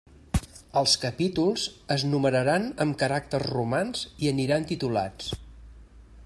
[0.79, 1.65] Els capítols
[1.97, 5.33] es numeraran amb caràcters romans i aniran titulats.